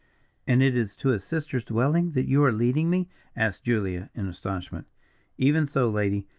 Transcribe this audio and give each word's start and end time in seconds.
"And 0.47 0.63
it 0.63 0.75
is 0.75 0.95
to 0.95 1.09
his 1.09 1.23
sister's 1.23 1.63
dwelling 1.63 2.13
that 2.13 2.25
you 2.27 2.43
are 2.43 2.51
leading 2.51 2.89
me?" 2.89 3.07
asked 3.35 3.65
Julia, 3.65 4.09
in 4.15 4.25
astonishment. 4.25 4.87
"Even 5.37 5.67
so, 5.67 5.91
lady. 5.91 6.27